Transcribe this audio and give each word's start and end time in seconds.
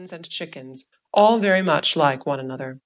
hens 0.00 0.14
and 0.14 0.30
chickens, 0.30 0.86
all 1.12 1.38
very 1.38 1.60
much 1.60 1.94
like 1.94 2.24
one 2.24 2.40
another. 2.40 2.80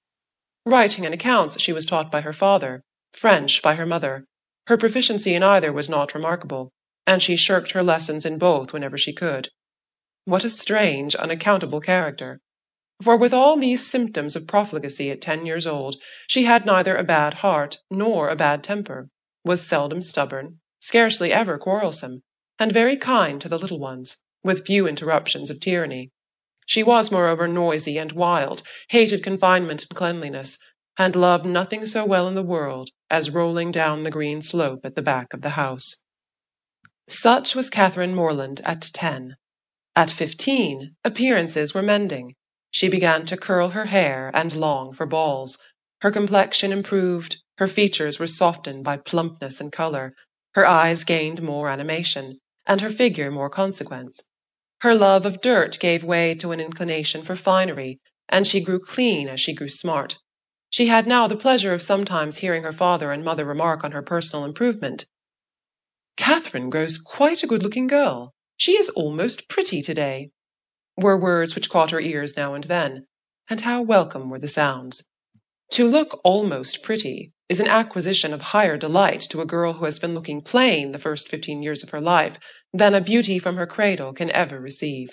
Writing 0.65 1.05
and 1.05 1.13
accounts 1.13 1.57
she 1.61 1.71
was 1.71 1.85
taught 1.85 2.11
by 2.11 2.19
her 2.19 2.33
father, 2.33 2.83
French 3.13 3.61
by 3.61 3.75
her 3.75 3.85
mother. 3.85 4.25
Her 4.67 4.75
proficiency 4.75 5.33
in 5.33 5.41
either 5.41 5.71
was 5.71 5.87
not 5.87 6.13
remarkable, 6.13 6.73
and 7.07 7.23
she 7.23 7.37
shirked 7.37 7.71
her 7.71 7.81
lessons 7.81 8.25
in 8.25 8.37
both 8.37 8.73
whenever 8.73 8.97
she 8.97 9.13
could. 9.13 9.47
What 10.25 10.43
a 10.43 10.49
strange, 10.49 11.15
unaccountable 11.15 11.79
character! 11.79 12.41
For 13.01 13.15
with 13.15 13.33
all 13.33 13.55
these 13.55 13.87
symptoms 13.87 14.35
of 14.35 14.45
profligacy 14.45 15.09
at 15.09 15.21
ten 15.21 15.45
years 15.45 15.65
old, 15.65 15.95
she 16.27 16.43
had 16.43 16.65
neither 16.65 16.97
a 16.97 17.03
bad 17.05 17.35
heart 17.35 17.77
nor 17.89 18.27
a 18.27 18.35
bad 18.35 18.61
temper, 18.61 19.07
was 19.45 19.65
seldom 19.65 20.01
stubborn, 20.01 20.59
scarcely 20.81 21.31
ever 21.31 21.57
quarrelsome, 21.57 22.23
and 22.59 22.73
very 22.73 22.97
kind 22.97 23.39
to 23.39 23.47
the 23.47 23.59
little 23.59 23.79
ones, 23.79 24.17
with 24.43 24.65
few 24.65 24.85
interruptions 24.85 25.49
of 25.49 25.61
tyranny. 25.61 26.11
She 26.65 26.83
was, 26.83 27.11
moreover, 27.11 27.47
noisy 27.47 27.97
and 27.97 28.11
wild, 28.11 28.63
hated 28.89 29.23
confinement 29.23 29.83
and 29.83 29.97
cleanliness, 29.97 30.57
and 30.97 31.15
loved 31.15 31.45
nothing 31.45 31.85
so 31.85 32.05
well 32.05 32.27
in 32.27 32.35
the 32.35 32.43
world 32.43 32.89
as 33.09 33.29
rolling 33.29 33.71
down 33.71 34.03
the 34.03 34.11
green 34.11 34.41
slope 34.41 34.81
at 34.83 34.95
the 34.95 35.01
back 35.01 35.33
of 35.33 35.41
the 35.41 35.51
house. 35.51 36.03
Such 37.07 37.53
was 37.53 37.69
Catherine 37.69 38.15
Morland 38.15 38.61
at 38.65 38.89
ten. 38.93 39.35
At 39.95 40.09
fifteen, 40.09 40.95
appearances 41.03 41.73
were 41.73 41.81
mending. 41.83 42.33
She 42.71 42.89
began 42.89 43.25
to 43.27 43.37
curl 43.37 43.69
her 43.69 43.85
hair 43.85 44.31
and 44.33 44.55
long 44.55 44.93
for 44.93 45.05
balls. 45.05 45.57
Her 46.01 46.11
complexion 46.11 46.71
improved, 46.71 47.41
her 47.57 47.67
features 47.67 48.19
were 48.19 48.27
softened 48.27 48.83
by 48.83 48.97
plumpness 48.97 49.61
and 49.61 49.71
colour, 49.71 50.13
her 50.55 50.65
eyes 50.65 51.03
gained 51.03 51.41
more 51.41 51.69
animation, 51.69 52.39
and 52.65 52.81
her 52.81 52.89
figure 52.89 53.31
more 53.31 53.49
consequence. 53.49 54.21
Her 54.85 54.93
love 54.93 55.25
of 55.25 55.41
dirt 55.41 55.79
gave 55.79 56.03
way 56.03 56.35
to 56.35 56.51
an 56.51 56.59
inclination 56.59 57.23
for 57.23 57.35
finery, 57.35 57.99
and 58.29 58.45
she 58.45 58.61
grew 58.61 58.79
clean 58.79 59.27
as 59.27 59.41
she 59.41 59.51
grew 59.51 59.67
smart. 59.67 60.19
She 60.69 60.89
had 60.89 61.07
now 61.07 61.25
the 61.25 61.35
pleasure 61.35 61.73
of 61.73 61.81
sometimes 61.81 62.37
hearing 62.37 62.61
her 62.61 62.71
father 62.71 63.11
and 63.11 63.25
mother 63.25 63.45
remark 63.45 63.83
on 63.83 63.93
her 63.93 64.03
personal 64.03 64.45
improvement. 64.45 65.07
Catherine 66.17 66.69
grows 66.69 66.99
quite 66.99 67.41
a 67.41 67.47
good-looking 67.47 67.87
girl. 67.87 68.35
She 68.57 68.73
is 68.73 68.89
almost 68.89 69.49
pretty 69.49 69.81
to-day, 69.81 70.29
were 70.95 71.17
words 71.17 71.55
which 71.55 71.71
caught 71.71 71.89
her 71.89 71.99
ears 71.99 72.37
now 72.37 72.53
and 72.53 72.65
then, 72.65 73.07
and 73.49 73.61
how 73.61 73.81
welcome 73.81 74.29
were 74.29 74.37
the 74.37 74.47
sounds. 74.47 75.03
To 75.71 75.87
look 75.87 76.21
almost 76.23 76.83
pretty 76.83 77.33
is 77.49 77.59
an 77.59 77.67
acquisition 77.67 78.33
of 78.33 78.41
higher 78.41 78.77
delight 78.77 79.21
to 79.29 79.41
a 79.41 79.45
girl 79.45 79.73
who 79.73 79.85
has 79.85 79.99
been 79.99 80.13
looking 80.13 80.41
plain 80.41 80.91
the 80.91 80.99
first 80.99 81.27
fifteen 81.27 81.61
years 81.61 81.83
of 81.83 81.89
her 81.89 82.01
life 82.01 82.37
than 82.73 82.93
a 82.93 83.01
beauty 83.01 83.39
from 83.39 83.57
her 83.57 83.67
cradle 83.67 84.13
can 84.13 84.29
ever 84.31 84.59
receive. 84.59 85.09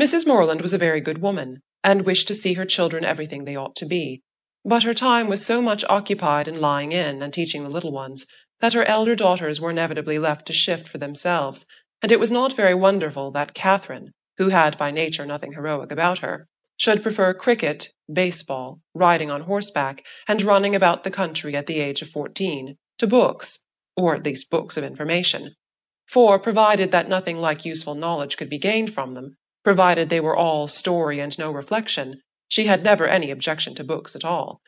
Mrs. 0.00 0.26
Morland 0.26 0.60
was 0.60 0.72
a 0.72 0.78
very 0.78 1.00
good 1.00 1.18
woman, 1.18 1.62
and 1.82 2.04
wished 2.04 2.28
to 2.28 2.34
see 2.34 2.54
her 2.54 2.64
children 2.66 3.04
everything 3.04 3.44
they 3.44 3.56
ought 3.56 3.76
to 3.76 3.86
be, 3.86 4.22
but 4.64 4.82
her 4.82 4.94
time 4.94 5.28
was 5.28 5.44
so 5.44 5.62
much 5.62 5.84
occupied 5.88 6.48
in 6.48 6.60
lying 6.60 6.92
in 6.92 7.22
and 7.22 7.32
teaching 7.32 7.62
the 7.62 7.70
little 7.70 7.92
ones 7.92 8.26
that 8.60 8.72
her 8.74 8.84
elder 8.84 9.14
daughters 9.14 9.60
were 9.60 9.70
inevitably 9.70 10.18
left 10.18 10.46
to 10.46 10.52
shift 10.52 10.88
for 10.88 10.98
themselves, 10.98 11.64
and 12.02 12.12
it 12.12 12.20
was 12.20 12.30
not 12.30 12.56
very 12.56 12.74
wonderful 12.74 13.30
that 13.30 13.54
Catherine, 13.54 14.12
who 14.38 14.48
had 14.48 14.76
by 14.76 14.90
nature 14.90 15.24
nothing 15.24 15.52
heroic 15.52 15.90
about 15.90 16.18
her, 16.18 16.48
should 16.76 17.02
prefer 17.02 17.32
cricket, 17.32 17.88
baseball, 18.12 18.80
riding 18.94 19.30
on 19.30 19.42
horseback, 19.42 20.04
and 20.28 20.42
running 20.42 20.74
about 20.74 21.04
the 21.04 21.10
country 21.10 21.56
at 21.56 21.66
the 21.66 21.80
age 21.80 22.02
of 22.02 22.08
fourteen, 22.08 22.76
to 22.98 23.06
books, 23.06 23.60
or 23.96 24.14
at 24.14 24.24
least 24.24 24.50
books 24.50 24.76
of 24.76 24.84
information, 24.84 25.54
for, 26.06 26.38
provided 26.38 26.92
that 26.92 27.08
nothing 27.08 27.38
like 27.38 27.64
useful 27.64 27.94
knowledge 27.94 28.36
could 28.36 28.50
be 28.50 28.58
gained 28.58 28.92
from 28.92 29.14
them, 29.14 29.36
provided 29.64 30.08
they 30.08 30.20
were 30.20 30.36
all 30.36 30.68
story 30.68 31.18
and 31.18 31.38
no 31.38 31.50
reflection, 31.50 32.20
she 32.48 32.66
had 32.66 32.84
never 32.84 33.06
any 33.06 33.30
objection 33.30 33.74
to 33.74 33.82
books 33.82 34.14
at 34.14 34.24
all. 34.24 34.60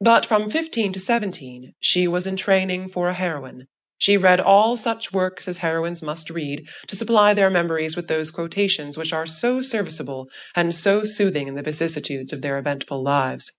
But 0.00 0.24
from 0.24 0.50
fifteen 0.50 0.92
to 0.92 1.00
seventeen 1.00 1.74
she 1.80 2.06
was 2.06 2.26
in 2.26 2.36
training 2.36 2.90
for 2.90 3.08
a 3.08 3.14
heroine. 3.14 3.66
She 3.98 4.16
read 4.16 4.40
all 4.40 4.76
such 4.76 5.12
works 5.12 5.48
as 5.48 5.58
heroines 5.58 6.02
must 6.02 6.30
read 6.30 6.66
to 6.86 6.96
supply 6.96 7.34
their 7.34 7.50
memories 7.50 7.96
with 7.96 8.08
those 8.08 8.30
quotations 8.30 8.96
which 8.96 9.12
are 9.12 9.26
so 9.26 9.60
serviceable 9.60 10.28
and 10.54 10.72
so 10.72 11.04
soothing 11.04 11.48
in 11.48 11.56
the 11.56 11.62
vicissitudes 11.62 12.32
of 12.32 12.40
their 12.40 12.58
eventful 12.58 13.02
lives. 13.02 13.56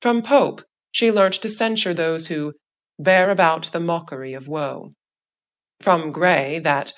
From 0.00 0.22
Pope 0.22 0.62
she 0.90 1.12
learnt 1.12 1.34
to 1.34 1.48
censure 1.48 1.94
those 1.94 2.26
who 2.26 2.54
bear 2.98 3.30
about 3.30 3.70
the 3.72 3.80
mockery 3.80 4.32
of 4.32 4.48
woe 4.48 4.94
from 5.80 6.12
Gray 6.12 6.58
that 6.58 6.92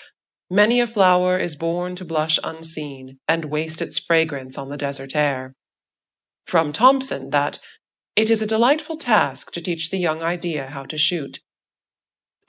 many 0.51 0.81
a 0.81 0.87
flower 0.87 1.39
is 1.39 1.57
born 1.57 1.97
to 1.97 2.05
blush 2.05 2.39
unseen 2.43 3.19
and 3.29 3.47
waste 3.47 3.81
its 3.81 3.99
fragrance 3.99 4.59
on 4.59 4.69
the 4.69 4.77
desert 4.77 5.15
air. 5.15 5.55
From 6.47 6.73
Thomson 6.73 7.31
that 7.31 7.59
it 8.17 8.29
is 8.29 8.43
a 8.43 8.47
delightful 8.47 8.97
task 8.97 9.53
to 9.53 9.63
teach 9.63 9.91
the 9.91 9.99
young 9.99 10.23
idea 10.23 10.67
how 10.67 10.85
to 10.85 10.99
shoot. 10.99 11.41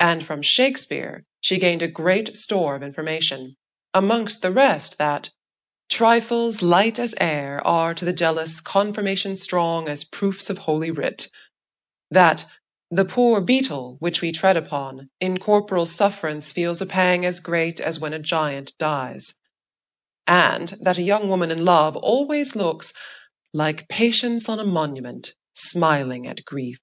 And 0.03 0.25
from 0.25 0.41
Shakespeare 0.41 1.23
she 1.39 1.57
gained 1.57 1.81
a 1.81 1.87
great 1.87 2.35
store 2.35 2.75
of 2.75 2.83
information, 2.83 3.55
amongst 3.93 4.41
the 4.41 4.51
rest 4.51 4.97
that 4.97 5.29
trifles 5.89 6.61
light 6.61 6.99
as 6.99 7.15
air 7.21 7.65
are 7.65 7.93
to 7.93 8.03
the 8.03 8.11
jealous 8.11 8.59
confirmation 8.59 9.37
strong 9.37 9.87
as 9.87 10.03
proofs 10.03 10.49
of 10.49 10.57
holy 10.57 10.91
writ, 10.91 11.29
that 12.11 12.45
the 12.91 13.05
poor 13.05 13.39
beetle 13.39 13.95
which 14.01 14.21
we 14.21 14.33
tread 14.33 14.57
upon, 14.57 15.09
in 15.21 15.37
corporal 15.37 15.85
sufferance 15.85 16.51
feels 16.51 16.81
a 16.81 16.85
pang 16.85 17.25
as 17.25 17.39
great 17.39 17.79
as 17.79 17.97
when 17.97 18.11
a 18.11 18.19
giant 18.19 18.73
dies. 18.77 19.35
And 20.27 20.75
that 20.81 20.97
a 20.97 21.01
young 21.01 21.29
woman 21.29 21.49
in 21.49 21.63
love 21.63 21.95
always 21.95 22.57
looks 22.57 22.91
like 23.53 23.87
patience 23.87 24.49
on 24.49 24.59
a 24.59 24.65
monument, 24.65 25.33
smiling 25.53 26.27
at 26.27 26.43
grief. 26.43 26.79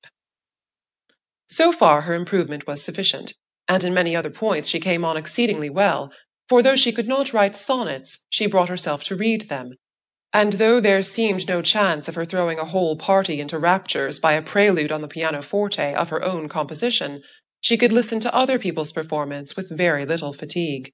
So 1.53 1.73
far 1.73 2.03
her 2.03 2.15
improvement 2.15 2.67
was 2.67 2.83
sufficient, 2.83 3.35
and 3.67 3.83
in 3.83 3.93
many 3.93 4.15
other 4.15 4.31
points 4.31 4.69
she 4.69 4.79
came 4.79 5.05
on 5.05 5.17
exceedingly 5.17 5.69
well, 5.69 6.13
for 6.49 6.63
though 6.63 6.77
she 6.77 6.93
could 6.93 7.09
not 7.09 7.33
write 7.33 7.57
sonnets, 7.57 8.25
she 8.31 8.47
brought 8.47 8.69
herself 8.69 9.03
to 9.05 9.17
read 9.17 9.49
them, 9.49 9.73
and 10.33 10.55
though 10.55 10.81
there 10.81 11.03
seemed 11.03 11.49
no 11.49 11.61
chance 11.61 12.07
of 12.07 12.15
her 12.15 12.25
throwing 12.25 12.59
a 12.61 12.65
whole 12.65 12.97
party 12.97 13.41
into 13.41 13.59
raptures 13.59 14.21
by 14.21 14.35
a 14.35 14.43
prelude 14.43 14.93
on 14.93 15.03
the 15.03 15.09
pianoforte 15.09 15.93
of 15.95 16.11
her 16.11 16.23
own 16.23 16.49
composition, 16.49 17.21
she 17.61 17.77
could 17.77 17.91
listen 17.91 18.21
to 18.21 18.35
other 18.35 18.59
people's 18.59 18.93
performance 18.93 19.57
with 19.57 19.77
very 19.77 20.07
little 20.07 20.33
fatigue. 20.33 20.93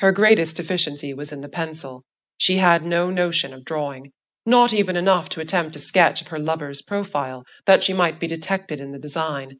Her 0.00 0.10
greatest 0.10 0.56
deficiency 0.56 1.14
was 1.14 1.30
in 1.30 1.42
the 1.42 1.48
pencil. 1.48 2.02
She 2.38 2.56
had 2.56 2.84
no 2.84 3.08
notion 3.10 3.54
of 3.54 3.64
drawing, 3.64 4.10
not 4.44 4.74
even 4.74 4.96
enough 4.96 5.28
to 5.30 5.40
attempt 5.40 5.76
a 5.76 5.78
sketch 5.78 6.20
of 6.20 6.28
her 6.28 6.38
lover's 6.38 6.82
profile, 6.82 7.44
that 7.66 7.84
she 7.84 7.92
might 7.92 8.18
be 8.18 8.26
detected 8.26 8.80
in 8.80 8.90
the 8.90 8.98
design. 8.98 9.58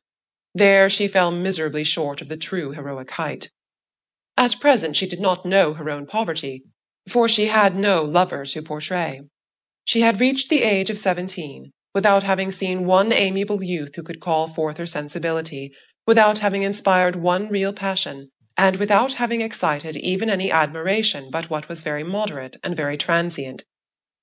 There 0.58 0.88
she 0.88 1.06
fell 1.06 1.32
miserably 1.32 1.84
short 1.84 2.22
of 2.22 2.30
the 2.30 2.36
true 2.38 2.70
heroic 2.70 3.10
height. 3.10 3.50
At 4.38 4.58
present 4.58 4.96
she 4.96 5.06
did 5.06 5.20
not 5.20 5.44
know 5.44 5.74
her 5.74 5.90
own 5.90 6.06
poverty, 6.06 6.64
for 7.06 7.28
she 7.28 7.48
had 7.48 7.76
no 7.76 8.02
lover 8.02 8.46
to 8.46 8.62
portray. 8.62 9.20
She 9.84 10.00
had 10.00 10.18
reached 10.18 10.48
the 10.48 10.62
age 10.62 10.88
of 10.88 10.98
seventeen, 10.98 11.72
without 11.94 12.22
having 12.22 12.50
seen 12.50 12.86
one 12.86 13.12
amiable 13.12 13.62
youth 13.62 13.96
who 13.96 14.02
could 14.02 14.18
call 14.18 14.48
forth 14.48 14.78
her 14.78 14.86
sensibility, 14.86 15.72
without 16.06 16.38
having 16.38 16.62
inspired 16.62 17.16
one 17.16 17.50
real 17.50 17.74
passion, 17.74 18.30
and 18.56 18.76
without 18.76 19.14
having 19.14 19.42
excited 19.42 19.94
even 19.98 20.30
any 20.30 20.50
admiration 20.50 21.28
but 21.30 21.50
what 21.50 21.68
was 21.68 21.82
very 21.82 22.02
moderate 22.02 22.56
and 22.64 22.74
very 22.74 22.96
transient. 22.96 23.64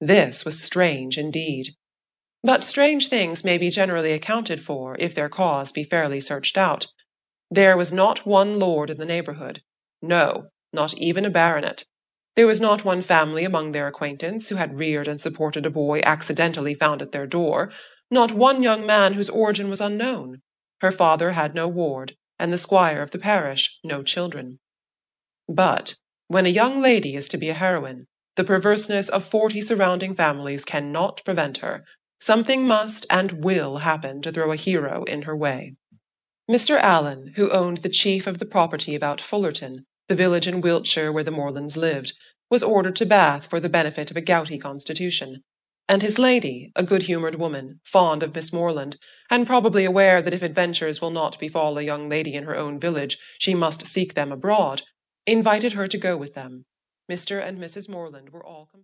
This 0.01 0.43
was 0.45 0.59
strange 0.59 1.19
indeed. 1.19 1.75
But 2.43 2.63
strange 2.63 3.07
things 3.07 3.43
may 3.43 3.57
be 3.57 3.69
generally 3.69 4.11
accounted 4.11 4.61
for 4.61 4.97
if 4.99 5.15
their 5.15 5.29
cause 5.29 5.71
be 5.71 5.85
fairly 5.85 6.19
searched 6.19 6.57
out. 6.57 6.87
There 7.49 7.77
was 7.77 7.93
not 7.93 8.25
one 8.25 8.59
lord 8.59 8.89
in 8.89 8.97
the 8.97 9.05
neighbourhood, 9.05 9.61
no, 10.01 10.47
not 10.73 10.93
even 10.97 11.23
a 11.23 11.29
baronet. 11.29 11.85
There 12.35 12.47
was 12.47 12.59
not 12.59 12.83
one 12.83 13.01
family 13.01 13.45
among 13.45 13.71
their 13.71 13.87
acquaintance 13.87 14.49
who 14.49 14.55
had 14.55 14.79
reared 14.79 15.07
and 15.07 15.21
supported 15.21 15.65
a 15.65 15.69
boy 15.69 16.01
accidentally 16.03 16.73
found 16.73 17.01
at 17.01 17.11
their 17.11 17.27
door, 17.27 17.71
not 18.11 18.31
one 18.31 18.61
young 18.61 18.85
man 18.85 19.13
whose 19.13 19.29
origin 19.29 19.69
was 19.69 19.79
unknown. 19.79 20.41
Her 20.81 20.91
father 20.91 21.31
had 21.31 21.55
no 21.55 21.67
ward, 21.67 22.15
and 22.37 22.51
the 22.51 22.57
squire 22.57 23.01
of 23.01 23.11
the 23.11 23.19
parish 23.19 23.79
no 23.83 24.03
children. 24.03 24.59
But 25.47 25.95
when 26.27 26.45
a 26.45 26.49
young 26.49 26.81
lady 26.81 27.15
is 27.15 27.29
to 27.29 27.37
be 27.37 27.49
a 27.49 27.53
heroine, 27.53 28.07
the 28.35 28.43
perverseness 28.43 29.09
of 29.09 29.23
forty 29.23 29.61
surrounding 29.61 30.15
families 30.15 30.65
cannot 30.65 31.23
prevent 31.23 31.59
her. 31.59 31.85
Something 32.25 32.65
must 32.65 33.05
and 33.09 33.43
will 33.43 33.79
happen 33.79 34.21
to 34.21 34.31
throw 34.31 34.53
a 34.53 34.55
hero 34.55 35.03
in 35.03 35.23
her 35.23 35.35
way. 35.35 35.75
Mr. 36.49 36.79
Allen, 36.79 37.33
who 37.35 37.51
owned 37.51 37.79
the 37.79 37.89
chief 37.89 38.27
of 38.27 38.39
the 38.39 38.45
property 38.45 38.95
about 38.95 39.19
Fullerton, 39.19 39.83
the 40.07 40.15
village 40.15 40.47
in 40.47 40.61
Wiltshire 40.61 41.11
where 41.11 41.25
the 41.25 41.31
Morlands 41.31 41.75
lived, 41.75 42.13
was 42.49 42.63
ordered 42.63 42.95
to 42.95 43.05
Bath 43.05 43.47
for 43.47 43.59
the 43.59 43.67
benefit 43.67 44.09
of 44.09 44.15
a 44.15 44.21
gouty 44.21 44.57
constitution, 44.57 45.43
and 45.89 46.01
his 46.01 46.17
lady, 46.17 46.71
a 46.77 46.83
good-humoured 46.83 47.35
woman, 47.35 47.81
fond 47.83 48.23
of 48.23 48.33
Miss 48.33 48.53
Morland, 48.53 48.97
and 49.29 49.45
probably 49.45 49.83
aware 49.83 50.21
that 50.21 50.33
if 50.33 50.41
adventures 50.41 51.01
will 51.01 51.11
not 51.11 51.37
befall 51.39 51.77
a 51.77 51.81
young 51.81 52.07
lady 52.07 52.35
in 52.35 52.45
her 52.45 52.55
own 52.55 52.79
village, 52.79 53.17
she 53.37 53.53
must 53.53 53.85
seek 53.85 54.13
them 54.13 54.31
abroad, 54.31 54.83
invited 55.27 55.73
her 55.73 55.89
to 55.89 55.97
go 55.97 56.15
with 56.15 56.35
them. 56.35 56.63
Mr. 57.11 57.45
and 57.45 57.57
Mrs. 57.57 57.89
Morland 57.89 58.29
were 58.29 58.45
all 58.45 58.69
compliant. 58.71 58.81